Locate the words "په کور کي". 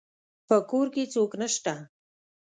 0.47-1.03